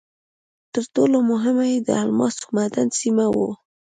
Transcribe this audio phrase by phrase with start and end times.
[0.73, 3.49] تر ټولو مهم یې د الماسو معدن سیمه وه.